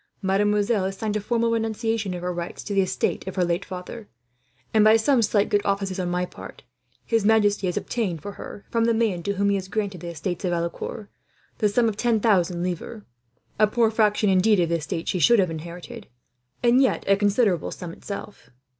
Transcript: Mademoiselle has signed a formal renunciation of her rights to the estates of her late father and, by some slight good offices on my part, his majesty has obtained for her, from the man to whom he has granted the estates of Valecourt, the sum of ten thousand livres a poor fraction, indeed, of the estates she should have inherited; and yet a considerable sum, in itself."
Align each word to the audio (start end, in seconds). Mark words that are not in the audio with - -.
Mademoiselle 0.23 0.85
has 0.85 0.97
signed 0.97 1.15
a 1.15 1.19
formal 1.19 1.51
renunciation 1.51 2.15
of 2.15 2.23
her 2.23 2.33
rights 2.33 2.63
to 2.63 2.73
the 2.73 2.81
estates 2.81 3.27
of 3.27 3.35
her 3.35 3.43
late 3.45 3.63
father 3.63 4.07
and, 4.73 4.83
by 4.83 4.95
some 4.97 5.21
slight 5.21 5.47
good 5.47 5.63
offices 5.63 5.99
on 5.99 6.09
my 6.09 6.25
part, 6.25 6.63
his 7.05 7.23
majesty 7.23 7.67
has 7.67 7.77
obtained 7.77 8.19
for 8.19 8.31
her, 8.31 8.65
from 8.71 8.85
the 8.85 8.95
man 8.95 9.21
to 9.21 9.33
whom 9.33 9.49
he 9.51 9.55
has 9.57 9.67
granted 9.67 10.01
the 10.01 10.07
estates 10.09 10.43
of 10.43 10.49
Valecourt, 10.49 11.07
the 11.59 11.69
sum 11.69 11.87
of 11.87 11.97
ten 11.97 12.19
thousand 12.19 12.63
livres 12.63 13.03
a 13.59 13.67
poor 13.67 13.91
fraction, 13.91 14.27
indeed, 14.27 14.59
of 14.59 14.69
the 14.69 14.77
estates 14.77 15.07
she 15.11 15.19
should 15.19 15.37
have 15.37 15.51
inherited; 15.51 16.07
and 16.63 16.81
yet 16.81 17.03
a 17.07 17.15
considerable 17.15 17.69
sum, 17.69 17.91
in 17.91 17.99
itself." 17.99 18.49